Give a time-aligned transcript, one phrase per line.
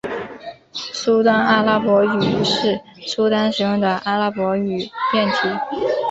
[0.73, 4.79] 苏丹阿拉伯语是苏丹使用的阿拉伯语
[5.11, 5.37] 变体。